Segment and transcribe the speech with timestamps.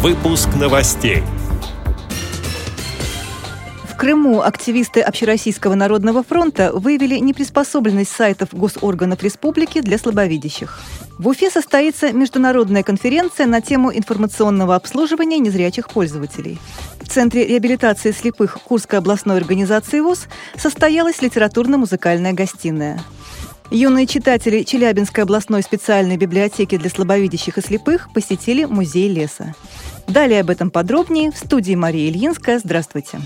[0.00, 1.24] Выпуск новостей.
[3.82, 10.78] В Крыму активисты Общероссийского народного фронта выявили неприспособленность сайтов госорганов республики для слабовидящих.
[11.18, 16.60] В Уфе состоится международная конференция на тему информационного обслуживания незрячих пользователей.
[17.00, 23.00] В Центре реабилитации слепых Курской областной организации ВОЗ состоялась литературно-музыкальная гостиная.
[23.70, 29.54] Юные читатели Челябинской областной специальной библиотеки для слабовидящих и слепых посетили музей леса.
[30.06, 32.58] Далее об этом подробнее в студии Мария Ильинская.
[32.60, 33.20] Здравствуйте.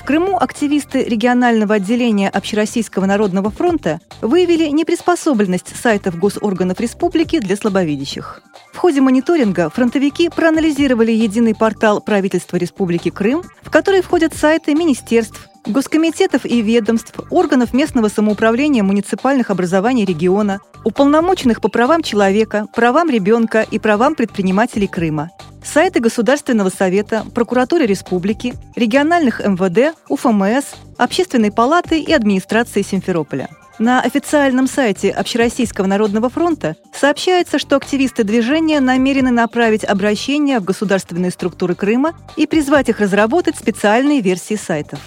[0.00, 8.42] В Крыму активисты регионального отделения Общероссийского народного фронта выявили неприспособленность сайтов госорганов республики для слабовидящих.
[8.72, 15.48] В ходе мониторинга фронтовики проанализировали единый портал правительства Республики Крым, в который входят сайты министерств,
[15.66, 23.64] госкомитетов и ведомств, органов местного самоуправления муниципальных образований региона, уполномоченных по правам человека, правам ребенка
[23.68, 25.30] и правам предпринимателей Крыма,
[25.64, 30.64] сайты Государственного совета, прокуратуры республики, региональных МВД, УФМС,
[30.98, 33.48] Общественной палаты и администрации Симферополя.
[33.78, 41.30] На официальном сайте Общероссийского народного фронта сообщается, что активисты движения намерены направить обращение в государственные
[41.30, 45.00] структуры Крыма и призвать их разработать специальные версии сайтов.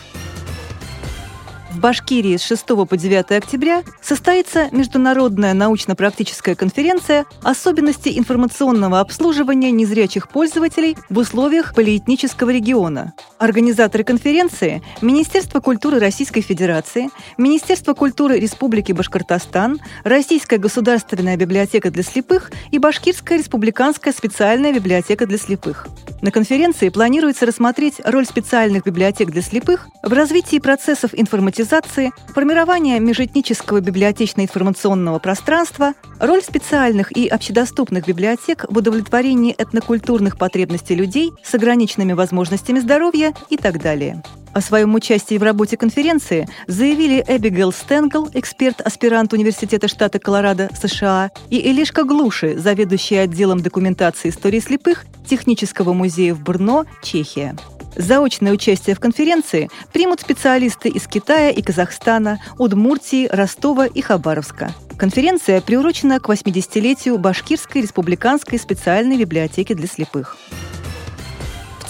[1.76, 10.30] В Башкирии с 6 по 9 октября состоится международная научно-практическая конференция «Особенности информационного обслуживания незрячих
[10.30, 13.14] пользователей в условиях полиэтнического региона».
[13.40, 22.52] Организаторы конференции– Министерство культуры Российской Федерации, Министерство культуры Республики Башкортостан, Российская государственная библиотека для слепых
[22.72, 25.90] и Башкирская республиканская специальная библиотека для слепых.
[26.26, 33.80] На конференции планируется рассмотреть роль специальных библиотек для слепых в развитии процессов информатизации, формирования межэтнического
[33.80, 42.80] библиотечно-информационного пространства, роль специальных и общедоступных библиотек в удовлетворении этнокультурных потребностей людей с ограниченными возможностями
[42.80, 44.24] здоровья и так далее.
[44.56, 51.70] О своем участии в работе конференции заявили Эбигейл Стенгл, эксперт-аспирант Университета штата Колорадо, США, и
[51.70, 57.58] Элишка Глуши, заведующий отделом документации истории слепых Технического музея в Брно, Чехия.
[57.98, 64.74] Заочное участие в конференции примут специалисты из Китая и Казахстана, Удмуртии, Ростова и Хабаровска.
[64.98, 70.38] Конференция приурочена к 80-летию Башкирской республиканской специальной библиотеки для слепых.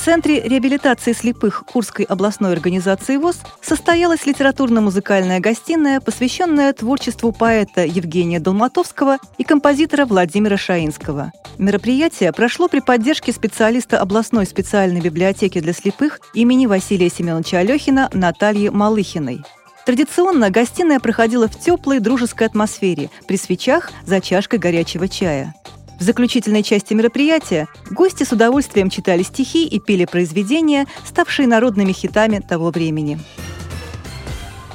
[0.06, 9.18] Центре реабилитации слепых Курской областной организации ВОЗ состоялась литературно-музыкальная гостиная, посвященная творчеству поэта Евгения Долматовского
[9.40, 11.32] и композитора Владимира Шаинского.
[11.58, 18.70] Мероприятие прошло при поддержке специалиста областной специальной библиотеки для слепых имени Василия Семеновича Алехина Натальи
[18.70, 19.42] Малыхиной.
[19.88, 25.56] Традиционно гостиная проходила в теплой дружеской атмосфере при свечах за чашкой горячего чая.
[26.00, 32.40] В заключительной части мероприятия гости с удовольствием читали стихи и пели произведения, ставшие народными хитами
[32.40, 33.20] того времени.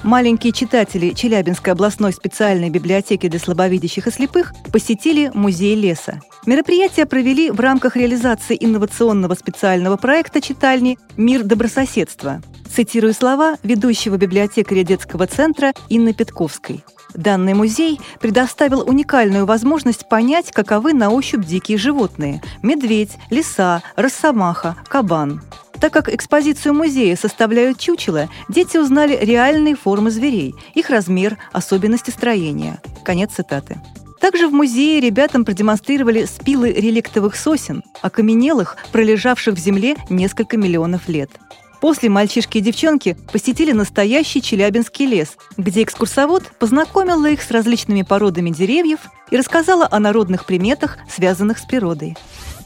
[0.02, 6.20] Маленькие читатели Челябинской областной специальной библиотеки для слабовидящих и слепых посетили музей леса.
[6.46, 12.40] Мероприятие провели в рамках реализации инновационного специального проекта читальни «Мир добрососедства».
[12.74, 16.84] Цитирую слова ведущего библиотекаря детского центра Инны Петковской–
[17.14, 25.42] Данный музей предоставил уникальную возможность понять, каковы на ощупь дикие животные– медведь, лиса, росомаха, кабан.
[25.80, 32.80] Так как экспозицию музея составляют чучела, дети узнали реальные формы зверей, их размер, особенности строения.
[33.04, 33.80] Конец цитаты.
[34.20, 41.30] Также в музее ребятам продемонстрировали спилы реликтовых сосен, окаменелых, пролежавших в земле несколько миллионов лет–
[41.80, 48.50] После мальчишки и девчонки посетили настоящий Челябинский лес, где экскурсовод познакомила их с различными породами
[48.50, 52.16] деревьев и рассказала о народных приметах, связанных с природой.